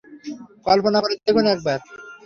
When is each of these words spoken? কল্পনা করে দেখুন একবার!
কল্পনা 0.65 0.97
করে 1.03 1.15
দেখুন 1.19 1.45
একবার! 1.53 1.79